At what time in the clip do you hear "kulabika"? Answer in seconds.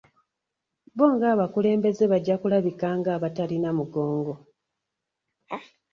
2.41-2.87